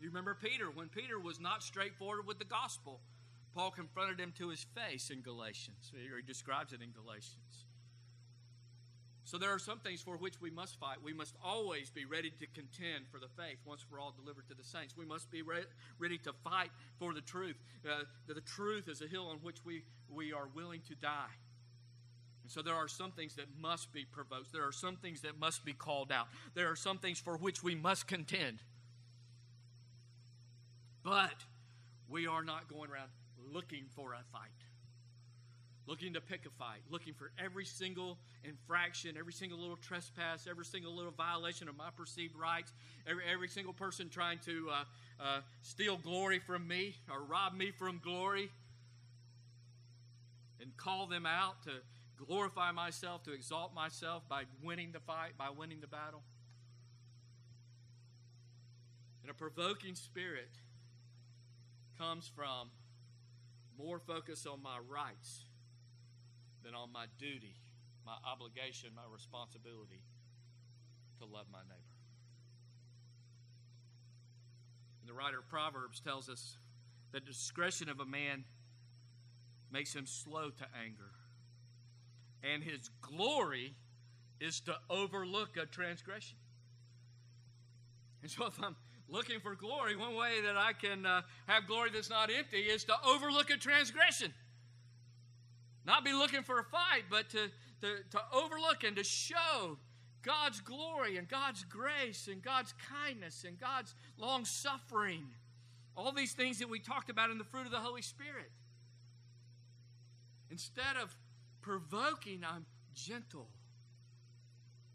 [0.00, 3.00] You remember Peter, when Peter was not straightforward with the gospel,
[3.54, 5.92] Paul confronted him to his face in Galatians.
[5.92, 7.65] He describes it in Galatians.
[9.26, 10.98] So there are some things for which we must fight.
[11.02, 14.54] We must always be ready to contend for the faith once we're all delivered to
[14.54, 14.96] the saints.
[14.96, 15.64] We must be re-
[15.98, 17.56] ready to fight for the truth.
[17.84, 21.34] Uh, the truth is a hill on which we, we are willing to die.
[22.44, 24.52] And so there are some things that must be provoked.
[24.52, 26.28] There are some things that must be called out.
[26.54, 28.62] There are some things for which we must contend.
[31.02, 31.34] But
[32.08, 33.10] we are not going around
[33.52, 34.50] looking for a fight
[35.86, 40.64] looking to pick a fight, looking for every single infraction, every single little trespass, every
[40.64, 42.72] single little violation of my perceived rights,
[43.06, 44.84] every, every single person trying to uh,
[45.22, 48.50] uh, steal glory from me or rob me from glory,
[50.60, 51.70] and call them out to
[52.24, 56.22] glorify myself, to exalt myself by winning the fight, by winning the battle.
[59.22, 60.50] And a provoking spirit
[61.98, 62.70] comes from
[63.78, 65.45] more focus on my rights
[66.66, 67.54] than on my duty,
[68.04, 70.02] my obligation, my responsibility
[71.18, 71.94] to love my neighbor.
[75.00, 76.58] And the writer of Proverbs tells us
[77.12, 78.44] that the discretion of a man
[79.70, 81.12] makes him slow to anger,
[82.42, 83.74] and his glory
[84.40, 86.36] is to overlook a transgression.
[88.22, 88.74] And so, if I'm
[89.08, 92.82] looking for glory, one way that I can uh, have glory that's not empty is
[92.84, 94.34] to overlook a transgression.
[95.86, 97.48] Not be looking for a fight, but to,
[97.80, 99.78] to, to overlook and to show
[100.22, 105.28] God's glory and God's grace and God's kindness and God's long suffering.
[105.96, 108.50] All these things that we talked about in the fruit of the Holy Spirit.
[110.50, 111.16] Instead of
[111.62, 113.46] provoking, I'm gentle.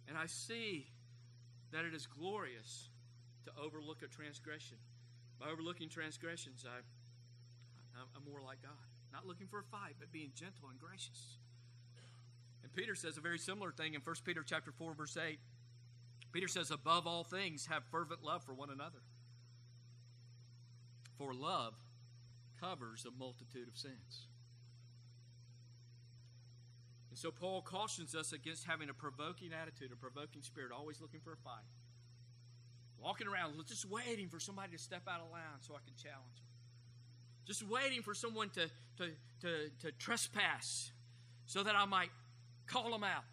[0.09, 0.87] And I see
[1.71, 2.89] that it is glorious
[3.45, 4.77] to overlook a transgression.
[5.39, 6.79] By overlooking transgressions, I,
[7.97, 8.90] I'm more like God.
[9.11, 11.37] Not looking for a fight, but being gentle and gracious.
[12.63, 15.39] And Peter says a very similar thing in 1 Peter chapter 4, verse 8.
[16.31, 19.01] Peter says, above all things, have fervent love for one another.
[21.17, 21.73] For love
[22.59, 24.27] covers a multitude of sins.
[27.09, 31.19] And so Paul cautions us against having a provoking attitude, a provoking spirit, always looking
[31.19, 31.67] for a fight.
[32.97, 36.39] Walking around just waiting for somebody to step out of line so I can challenge
[36.39, 36.50] them
[37.45, 40.91] just waiting for someone to, to, to, to trespass
[41.45, 42.09] so that I might
[42.67, 43.23] call them out.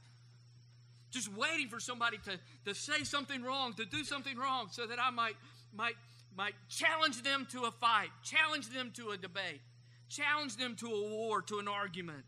[1.11, 4.99] Just waiting for somebody to, to say something wrong, to do something wrong, so that
[5.01, 5.37] I might,
[5.75, 5.95] might,
[6.37, 9.61] might challenge them to a fight, challenge them to a debate,
[10.09, 12.25] challenge them to a war, to an argument.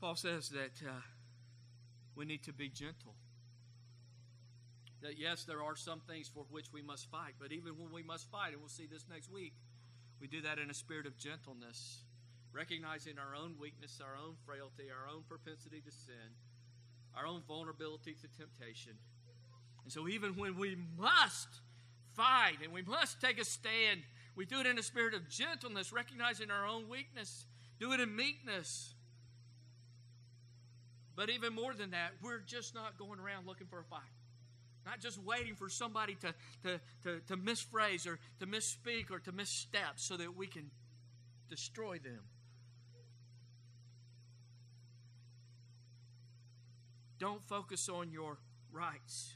[0.00, 0.92] Paul says that uh,
[2.14, 3.15] we need to be gentle
[5.02, 8.02] that yes, there are some things for which we must fight, but even when we
[8.02, 9.52] must fight, and we'll see this next week,
[10.20, 12.02] we do that in a spirit of gentleness,
[12.52, 16.32] recognizing our own weakness, our own frailty, our own propensity to sin,
[17.14, 18.92] our own vulnerability to temptation.
[19.84, 21.48] And so, even when we must
[22.14, 24.00] fight and we must take a stand,
[24.34, 27.46] we do it in a spirit of gentleness, recognizing our own weakness,
[27.78, 28.94] do it in meekness.
[31.14, 34.00] But even more than that, we're just not going around looking for a fight.
[34.86, 39.32] Not just waiting for somebody to, to, to, to misphrase or to misspeak or to
[39.32, 40.70] misstep so that we can
[41.50, 42.20] destroy them.
[47.18, 48.38] Don't focus on your
[48.70, 49.34] rights.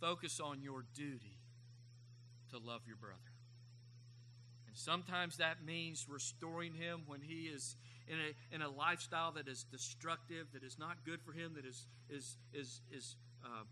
[0.00, 1.38] Focus on your duty
[2.50, 3.16] to love your brother.
[4.68, 7.76] And sometimes that means restoring him when he is
[8.08, 11.66] in a, in a lifestyle that is destructive, that is not good for him, that
[11.66, 13.64] is, is, is, is uh,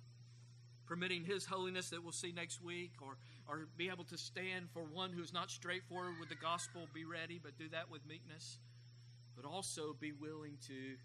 [0.87, 3.17] permitting his holiness that we'll see next week, or,
[3.49, 7.41] or be able to stand for one who's not straightforward with the gospel, be ready,
[7.43, 8.59] but do that with meekness,
[9.37, 10.97] but also be willing to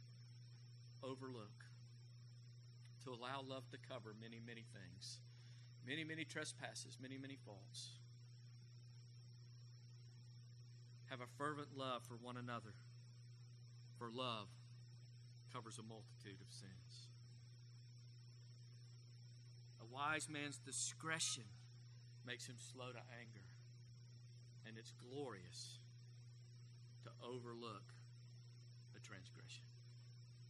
[1.04, 1.64] overlook,
[3.04, 5.20] to allow love to cover many, many things,
[5.88, 7.92] many, many trespasses, many, many faults.
[11.10, 12.74] Have a fervent love for one another
[14.00, 14.48] for love
[15.52, 17.12] covers a multitude of sins.
[19.84, 21.44] A wise man's discretion
[22.26, 23.44] makes him slow to anger,
[24.66, 25.84] and it's glorious
[27.04, 27.92] to overlook
[28.96, 29.68] a transgression.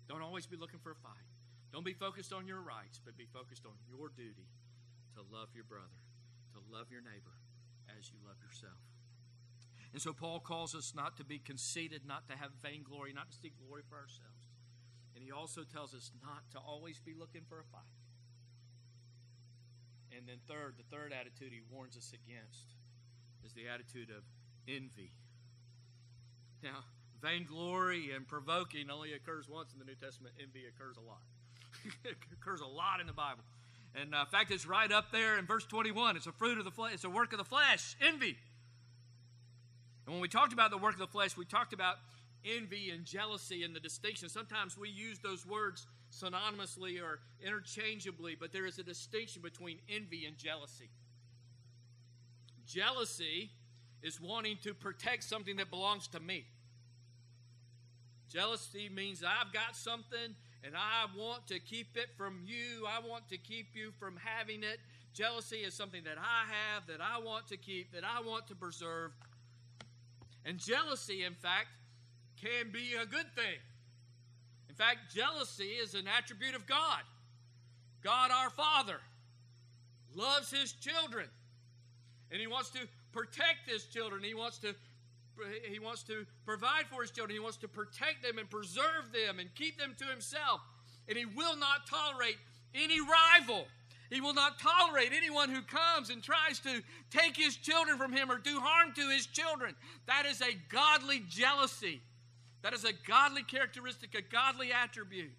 [0.07, 1.25] Don't always be looking for a fight.
[1.73, 4.49] Don't be focused on your rights, but be focused on your duty
[5.13, 6.01] to love your brother,
[6.53, 7.37] to love your neighbor
[7.97, 8.88] as you love yourself.
[9.91, 13.37] And so Paul calls us not to be conceited, not to have vainglory, not to
[13.37, 14.49] seek glory for ourselves.
[15.15, 17.97] And he also tells us not to always be looking for a fight.
[20.15, 22.75] And then, third, the third attitude he warns us against
[23.45, 24.23] is the attitude of
[24.67, 25.11] envy.
[26.61, 26.83] Now,
[27.21, 30.35] Vainglory and provoking only occurs once in the New Testament.
[30.41, 31.21] Envy occurs a lot.
[32.05, 33.43] it occurs a lot in the Bible.
[33.95, 36.15] And uh, in fact, it's right up there in verse 21.
[36.15, 36.93] It's a fruit of the flesh.
[36.93, 37.95] It's a work of the flesh.
[38.01, 38.37] Envy.
[40.09, 41.97] And when we talked about the work of the flesh, we talked about
[42.43, 44.27] envy and jealousy and the distinction.
[44.27, 50.25] Sometimes we use those words synonymously or interchangeably, but there is a distinction between envy
[50.25, 50.89] and jealousy.
[52.65, 53.51] Jealousy
[54.01, 56.43] is wanting to protect something that belongs to me.
[58.33, 62.87] Jealousy means I've got something and I want to keep it from you.
[62.87, 64.79] I want to keep you from having it.
[65.13, 68.55] Jealousy is something that I have, that I want to keep, that I want to
[68.55, 69.11] preserve.
[70.49, 71.67] And jealousy, in fact,
[72.41, 73.59] can be a good thing.
[74.67, 77.01] In fact, jealousy is an attribute of God.
[78.01, 78.97] God, our Father,
[80.15, 81.27] loves His children,
[82.31, 82.79] and He wants to
[83.11, 84.23] protect His children.
[84.23, 84.73] He wants to
[85.71, 87.33] he wants to provide for his children.
[87.33, 90.59] He wants to protect them and preserve them and keep them to himself.
[91.07, 92.35] And he will not tolerate
[92.75, 93.65] any rival.
[94.09, 98.31] He will not tolerate anyone who comes and tries to take his children from him
[98.31, 99.75] or do harm to his children.
[100.07, 102.01] That is a godly jealousy.
[102.63, 105.31] That is a godly characteristic, a godly attribute.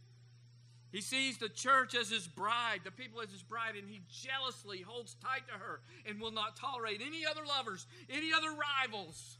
[0.92, 4.83] He sees the church as his bride, the people as his bride, and he jealously
[4.83, 9.38] holds tight to her and will not tolerate any other lovers, any other rivals.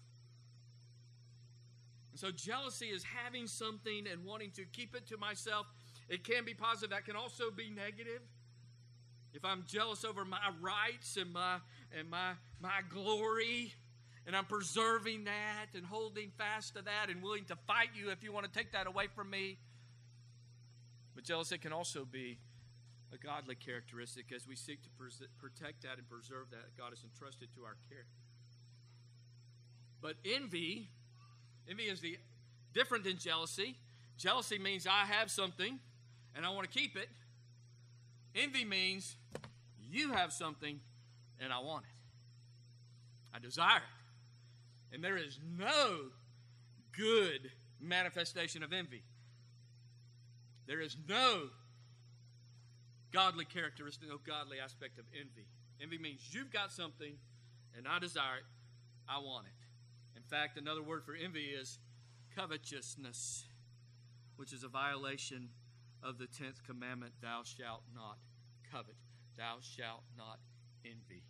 [2.13, 5.67] And so jealousy is having something and wanting to keep it to myself.
[6.09, 8.21] It can be positive, that can also be negative.
[9.33, 11.57] If I'm jealous over my rights and my
[11.97, 13.73] and my my glory,
[14.27, 18.23] and I'm preserving that and holding fast to that and willing to fight you if
[18.23, 19.59] you want to take that away from me.
[21.15, 22.39] But jealousy can also be
[23.13, 24.89] a godly characteristic as we seek to
[25.39, 28.07] protect that and preserve that God has entrusted to our care.
[30.01, 30.89] But envy
[31.71, 32.19] Envy is the
[32.75, 33.77] different than jealousy.
[34.19, 35.79] Jealousy means I have something
[36.35, 37.09] and I want to keep it.
[38.35, 39.17] Envy means
[39.91, 40.81] you have something
[41.41, 43.37] and I want it.
[43.37, 44.95] I desire it.
[44.95, 46.11] And there is no
[46.97, 49.03] good manifestation of envy.
[50.67, 51.49] There is no
[53.13, 55.47] godly characteristic, no godly aspect of envy.
[55.83, 57.15] Envy means you've got something
[57.77, 58.45] and I desire it,
[59.09, 60.17] I want it.
[60.17, 61.79] In fact, another word for envy is
[62.37, 63.45] covetousness,
[64.37, 65.49] which is a violation
[66.03, 68.19] of the 10th commandment thou shalt not
[68.71, 68.97] covet,
[69.37, 70.39] thou shalt not
[70.85, 71.23] envy.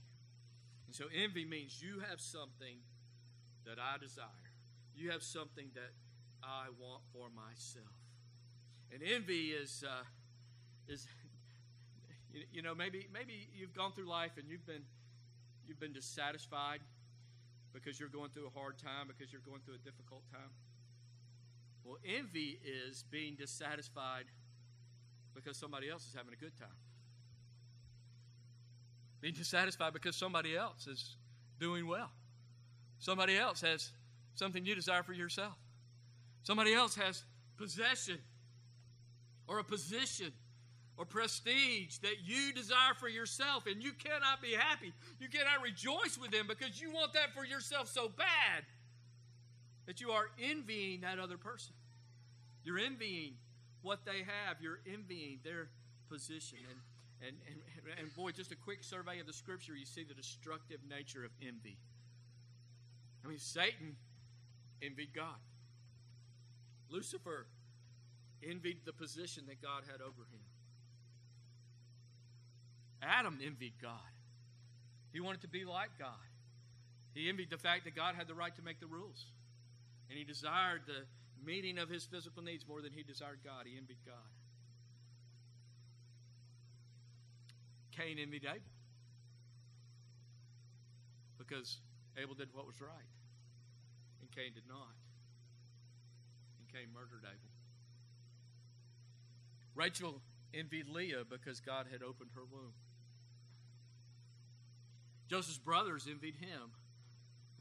[0.87, 2.79] And so, envy means you have something
[3.65, 4.51] that I desire,
[4.95, 5.93] you have something that
[6.43, 7.95] I want for myself.
[8.93, 10.05] And envy is, uh,
[10.89, 11.07] is
[12.33, 14.83] you, you know, maybe, maybe you've gone through life and you've been,
[15.67, 16.81] you've been dissatisfied
[17.73, 20.51] because you're going through a hard time, because you're going through a difficult time?
[21.85, 24.25] Well, envy is being dissatisfied
[25.35, 26.69] because somebody else is having a good time.
[29.21, 31.17] Being dissatisfied because somebody else is
[31.59, 32.11] doing well.
[32.99, 33.91] Somebody else has
[34.35, 35.55] something you desire for yourself.
[36.43, 37.23] Somebody else has
[37.57, 38.19] possession
[39.47, 40.33] or a position
[40.97, 44.93] or prestige that you desire for yourself, and you cannot be happy.
[45.19, 48.65] You cannot rejoice with them because you want that for yourself so bad
[49.87, 51.73] that you are envying that other person.
[52.65, 53.33] You're envying
[53.83, 55.69] what they have, you're envying their
[56.09, 56.59] position.
[56.69, 56.79] And,
[57.27, 60.81] and, and, and boy, just a quick survey of the scripture, you see the destructive
[60.89, 61.79] nature of envy.
[63.25, 63.97] I mean, Satan
[64.83, 65.41] envied God.
[66.91, 67.47] Lucifer
[68.43, 70.41] envied the position that God had over him.
[73.03, 73.93] Adam envied God.
[75.13, 76.09] He wanted to be like God.
[77.15, 79.27] He envied the fact that God had the right to make the rules.
[80.09, 81.07] And he desired the
[81.45, 83.67] meeting of his physical needs more than he desired God.
[83.67, 84.31] He envied God.
[87.93, 88.61] Cain envied Abel
[91.39, 91.79] because
[92.17, 93.11] Abel did what was right,
[94.21, 94.95] and Cain did not.
[96.59, 97.51] And Cain murdered Abel.
[99.75, 100.21] Rachel
[100.55, 102.73] envied Leah because God had opened her womb.
[105.29, 106.75] Joseph's brothers envied him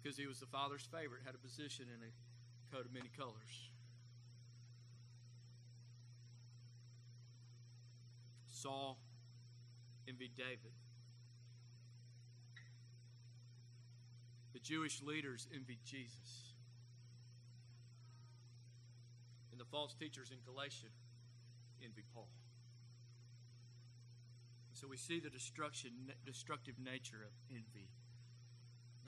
[0.02, 2.12] because he was the father's favorite, had a position in a
[2.72, 3.70] coat of many colors.
[8.48, 8.98] Saul
[10.08, 10.74] envied David.
[14.54, 16.54] The Jewish leaders envied Jesus.
[19.52, 20.88] And the false teachers in Galatia
[21.84, 22.28] envied Paul.
[24.74, 25.92] So we see the destruction,
[26.26, 27.88] destructive nature of envy.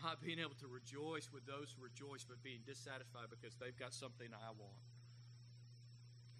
[0.04, 3.94] Not being able to rejoice with those who rejoice, but being dissatisfied because they've got
[3.94, 4.82] something I want.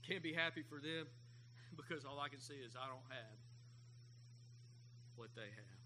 [0.02, 1.06] Can't be happy for them
[1.78, 3.38] because all I can see is I don't have
[5.16, 5.82] what they have.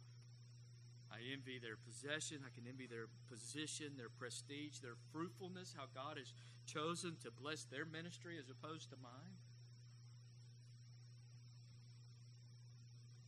[1.11, 2.43] I envy their possession.
[2.43, 6.33] I can envy their position, their prestige, their fruitfulness, how God has
[6.65, 9.39] chosen to bless their ministry as opposed to mine.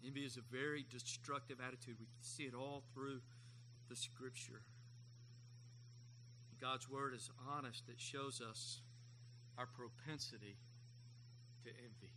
[0.05, 1.95] Envy is a very destructive attitude.
[1.99, 3.19] We see it all through
[3.89, 4.61] the scripture.
[6.59, 8.81] God's word is honest, it shows us
[9.57, 10.57] our propensity
[11.63, 12.13] to envy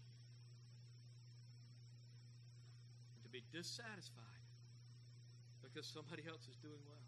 [3.30, 4.42] to be dissatisfied
[5.62, 7.06] because somebody else is doing well.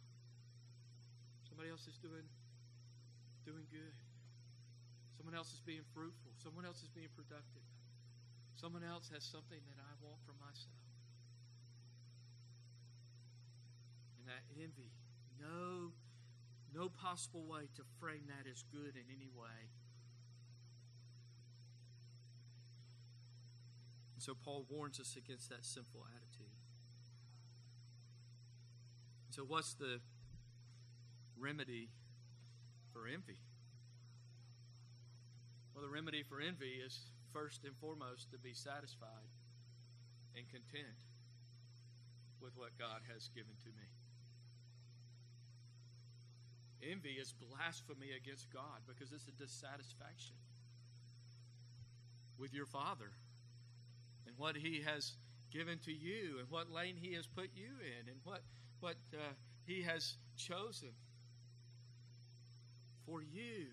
[1.50, 2.22] Somebody else is doing
[3.42, 3.98] doing good.
[5.18, 6.30] Someone else is being fruitful.
[6.38, 7.66] Someone else is being productive.
[8.54, 10.91] Someone else has something that I want for myself.
[14.22, 14.92] And that envy,
[15.40, 15.90] no,
[16.72, 19.66] no possible way to frame that as good in any way.
[24.14, 26.54] And so Paul warns us against that sinful attitude.
[29.30, 29.98] So, what's the
[31.36, 31.88] remedy
[32.92, 33.38] for envy?
[35.74, 39.32] Well, the remedy for envy is first and foremost to be satisfied
[40.36, 41.00] and content
[42.40, 43.88] with what God has given to me.
[46.91, 50.35] Envy is blasphemy against God because it's a dissatisfaction
[52.39, 53.11] with your Father
[54.26, 55.12] and what He has
[55.53, 58.43] given to you and what lane He has put you in and what,
[58.80, 59.33] what uh,
[59.64, 60.91] He has chosen
[63.07, 63.70] for you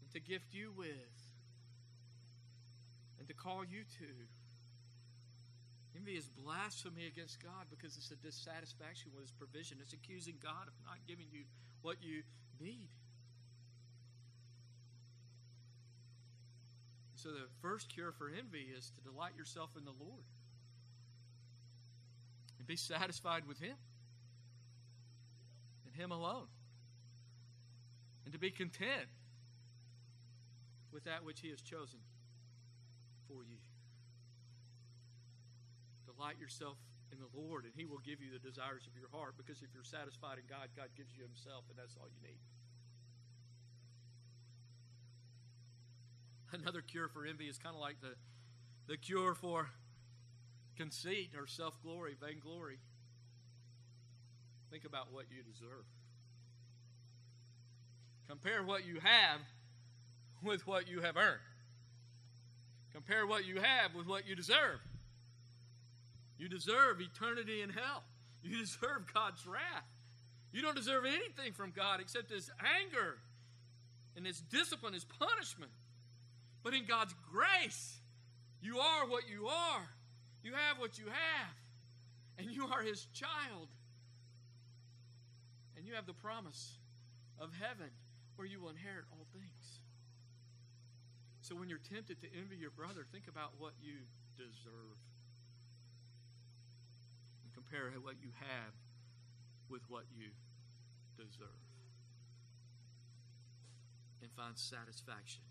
[0.00, 0.86] and to gift you with
[3.18, 4.12] and to call you to.
[5.96, 9.78] Envy is blasphemy against God because it's a dissatisfaction with His provision.
[9.82, 11.42] It's accusing God of not giving you
[11.88, 12.22] what you
[12.60, 12.90] need.
[17.14, 20.24] So, the first cure for envy is to delight yourself in the Lord
[22.58, 23.74] and be satisfied with Him
[25.86, 26.48] and Him alone,
[28.26, 29.08] and to be content
[30.92, 32.00] with that which He has chosen
[33.26, 33.56] for you.
[36.04, 36.76] Delight yourself
[37.12, 39.34] in the Lord, and He will give you the desires of your heart.
[39.36, 42.40] Because if you're satisfied in God, God gives you Himself, and that's all you need.
[46.52, 48.16] Another cure for envy is kind of like the,
[48.86, 49.68] the cure for
[50.76, 52.78] conceit or self glory, vainglory.
[54.70, 55.84] Think about what you deserve.
[58.28, 59.40] Compare what you have
[60.42, 61.40] with what you have earned.
[62.92, 64.80] Compare what you have with what you deserve.
[66.38, 68.04] You deserve eternity in hell.
[68.42, 69.84] You deserve God's wrath.
[70.52, 73.18] You don't deserve anything from God except His anger
[74.16, 75.72] and His discipline, His punishment.
[76.62, 77.98] But in God's grace,
[78.62, 79.88] you are what you are.
[80.42, 81.54] You have what you have.
[82.38, 83.68] And you are His child.
[85.76, 86.78] And you have the promise
[87.40, 87.90] of heaven
[88.36, 89.80] where you will inherit all things.
[91.42, 93.94] So when you're tempted to envy your brother, think about what you
[94.36, 94.98] deserve.
[97.58, 98.74] Compare what you have
[99.68, 100.30] with what you
[101.16, 101.66] deserve.
[104.22, 105.42] And find satisfaction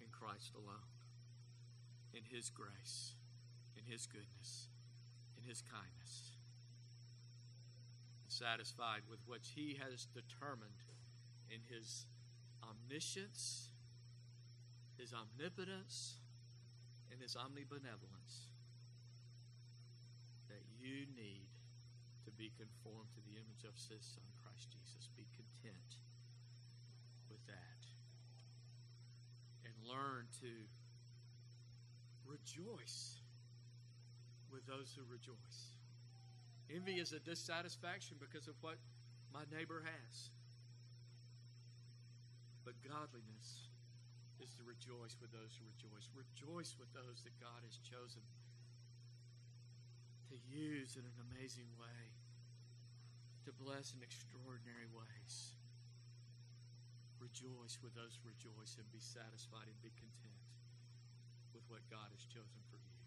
[0.00, 0.94] in Christ alone,
[2.14, 3.14] in His grace,
[3.76, 4.68] in His goodness,
[5.36, 6.38] in His kindness.
[8.28, 10.86] Satisfied with what He has determined
[11.50, 12.06] in His
[12.62, 13.70] omniscience
[15.00, 16.20] his omnipotence,
[17.10, 18.49] and his omnibenevolence
[20.80, 21.48] you need
[22.24, 25.12] to be conformed to the image of his son, Christ Jesus.
[25.16, 25.90] Be content
[27.28, 27.80] with that.
[29.68, 30.52] And learn to
[32.24, 33.20] rejoice
[34.48, 35.76] with those who rejoice.
[36.72, 38.78] Envy is a dissatisfaction because of what
[39.34, 40.30] my neighbor has.
[42.64, 43.70] But godliness
[44.38, 46.06] is to rejoice with those who rejoice.
[46.14, 48.22] Rejoice with those that God has chosen
[50.30, 52.00] to use in an amazing way,
[53.42, 55.58] to bless in extraordinary ways.
[57.18, 60.46] Rejoice with those who rejoice and be satisfied and be content
[61.50, 62.98] with what God has chosen for you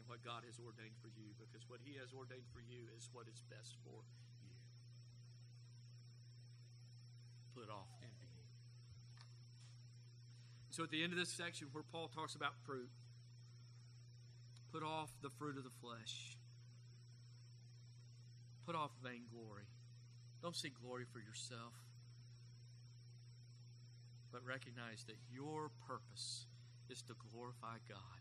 [0.00, 3.12] and what God has ordained for you because what He has ordained for you is
[3.12, 4.00] what is best for
[4.40, 4.56] you.
[7.52, 8.32] Put off envy.
[10.72, 12.90] So at the end of this section where Paul talks about fruit,
[14.72, 16.34] put off the fruit of the flesh.
[18.66, 19.68] Put off vainglory.
[20.42, 21.72] Don't seek glory for yourself,
[24.32, 26.46] but recognize that your purpose
[26.88, 28.20] is to glorify God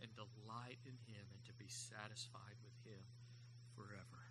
[0.00, 3.00] and delight in Him and to be satisfied with Him
[3.76, 4.22] forever.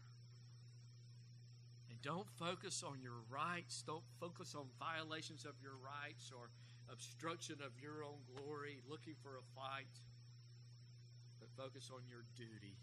[1.89, 3.83] And don't focus on your rights.
[3.85, 6.49] Don't focus on violations of your rights or
[6.91, 9.97] obstruction of your own glory, looking for a fight.
[11.39, 12.77] But focus on your duty,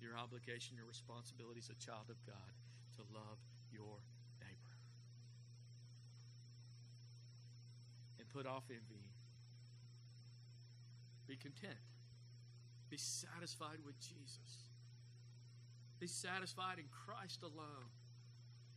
[0.00, 2.52] your obligation, your responsibility as a child of God
[2.96, 3.38] to love
[3.72, 4.00] your
[4.40, 4.74] neighbor.
[8.18, 9.04] And put off envy.
[11.26, 11.80] Be content.
[12.88, 14.70] Be satisfied with Jesus.
[15.98, 17.90] Be satisfied in Christ alone.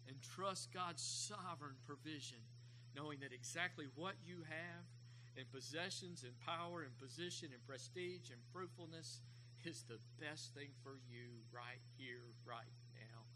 [0.07, 2.41] And trust God's sovereign provision,
[2.95, 4.85] knowing that exactly what you have
[5.37, 9.21] in possessions and power and position and prestige and fruitfulness
[9.65, 13.27] is the best thing for you right here, right now.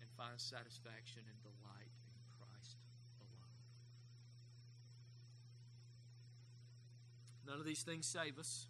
[0.00, 2.76] And find satisfaction and delight in Christ
[3.20, 3.56] alone.
[7.46, 8.66] None of these things save us.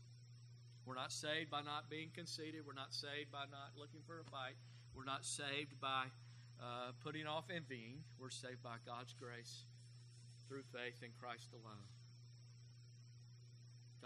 [0.87, 2.63] We're not saved by not being conceited.
[2.67, 4.55] We're not saved by not looking for a fight.
[4.95, 6.07] We're not saved by
[6.63, 8.05] uh, putting off envying.
[8.21, 9.65] We're saved by God's grace
[10.47, 11.96] through faith in Christ alone.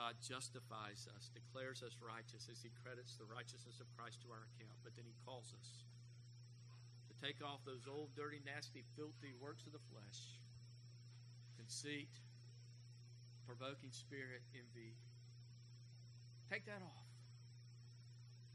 [0.00, 4.48] God justifies us, declares us righteous as He credits the righteousness of Christ to our
[4.56, 4.80] account.
[4.80, 5.84] But then He calls us
[7.04, 10.40] to take off those old, dirty, nasty, filthy works of the flesh
[11.60, 12.08] conceit,
[13.44, 14.96] provoking spirit, envy,
[16.50, 17.06] Take that off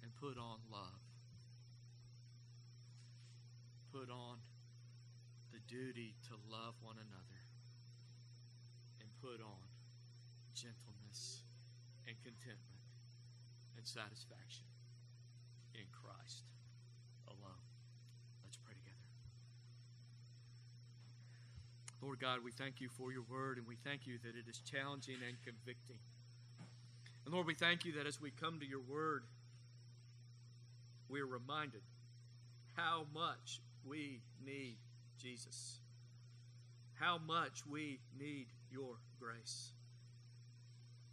[0.04, 1.00] and put on love.
[3.94, 4.36] Put on
[5.54, 7.40] the duty to love one another
[9.00, 9.64] and put on
[10.54, 10.95] gentleness
[12.08, 12.82] and contentment
[13.78, 14.66] and satisfaction
[15.74, 16.44] in Christ
[17.28, 17.64] alone.
[18.44, 19.10] Let's pray together.
[22.02, 24.62] Lord God, we thank you for your word and we thank you that it is
[24.62, 26.00] challenging and convicting.
[27.26, 29.24] And Lord, we thank you that as we come to your word,
[31.10, 31.82] we are reminded
[32.76, 34.78] how much we need
[35.18, 35.80] Jesus,
[36.94, 39.72] how much we need your grace.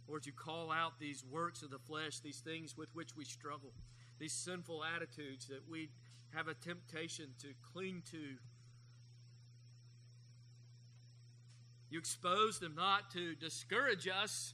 [0.07, 3.71] Lord, you call out these works of the flesh, these things with which we struggle,
[4.19, 5.89] these sinful attitudes that we
[6.35, 8.37] have a temptation to cling to.
[11.89, 14.53] You expose them not to discourage us,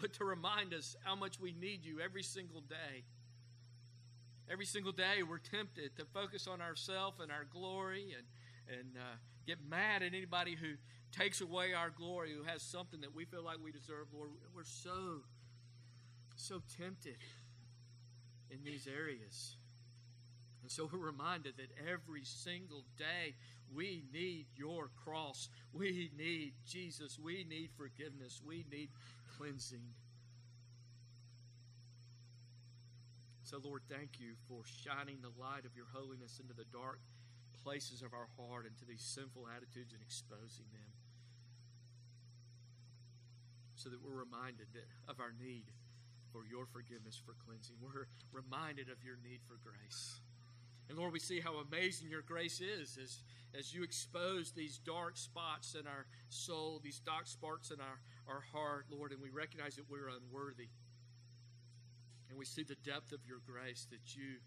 [0.00, 3.04] but to remind us how much we need you every single day.
[4.50, 9.16] Every single day, we're tempted to focus on ourselves and our glory and, and uh,
[9.46, 10.74] get mad at anybody who
[11.12, 14.30] takes away our glory, who has something that we feel like we deserve, Lord.
[14.54, 15.22] We're so,
[16.36, 17.16] so tempted
[18.50, 19.56] in these areas.
[20.62, 23.34] And so we're reminded that every single day
[23.74, 25.48] we need your cross.
[25.72, 27.18] We need Jesus.
[27.18, 28.40] We need forgiveness.
[28.44, 28.88] We need
[29.36, 29.82] cleansing.
[33.42, 36.98] So, Lord, thank you for shining the light of your holiness into the dark
[37.64, 40.92] places of our heart, into these sinful attitudes, and exposing them.
[43.74, 45.72] So that we're reminded that, of our need
[46.30, 47.76] for your forgiveness, for cleansing.
[47.80, 50.20] We're reminded of your need for grace.
[50.88, 53.22] And Lord, we see how amazing your grace is as,
[53.58, 58.42] as you expose these dark spots in our soul, these dark spots in our, our
[58.52, 60.68] heart, Lord, and we recognize that we're unworthy.
[62.28, 64.40] And we see the depth of your grace that you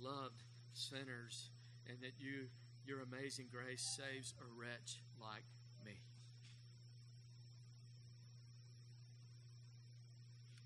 [0.00, 0.42] loved
[0.72, 1.50] sinners
[1.88, 2.48] and that you
[2.86, 5.44] your amazing grace saves a wretch like
[5.84, 5.96] me.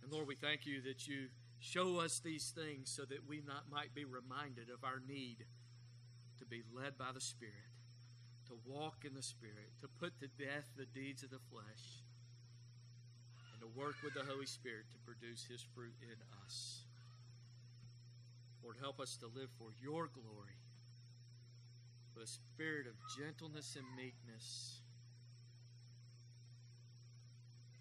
[0.03, 1.29] And Lord, we thank you that you
[1.61, 5.45] Show us these things so that we not, might be reminded of our need
[6.39, 7.75] to be led by the Spirit,
[8.47, 12.07] to walk in the Spirit, to put to death the deeds of the flesh,
[13.53, 16.17] and to work with the Holy Spirit to produce His fruit in
[16.47, 16.85] us.
[18.63, 20.63] Lord, help us to live for your glory
[22.19, 24.81] with a spirit of gentleness and meekness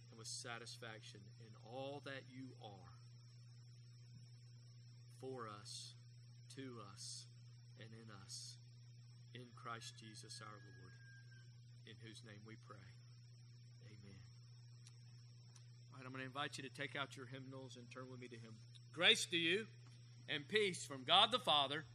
[0.09, 2.97] and with satisfaction in all that you are
[5.19, 5.95] for us,
[6.55, 7.25] to us,
[7.79, 8.57] and in us.
[9.33, 10.93] In Christ Jesus our Lord,
[11.87, 12.89] in whose name we pray.
[13.85, 14.21] Amen.
[15.91, 18.19] All right, I'm going to invite you to take out your hymnals and turn with
[18.19, 18.55] me to hymn.
[18.93, 19.65] Grace to you
[20.29, 21.85] and peace from God the Father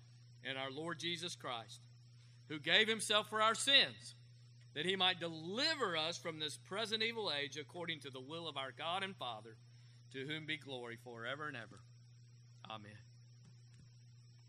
[0.45, 1.81] and our Lord Jesus Christ,
[2.49, 4.15] who gave Himself for our sins,
[4.75, 8.57] that He might deliver us from this present evil age according to the will of
[8.57, 9.57] our God and Father,
[10.13, 11.81] to whom be glory forever and ever.
[12.71, 13.12] Amen.